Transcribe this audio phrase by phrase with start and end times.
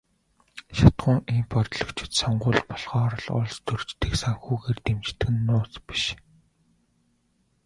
[0.77, 6.03] Шатахуун импортлогчид сонгууль болохоор л улстөрчдийг санхүүгээр дэмждэг нь нууц биш.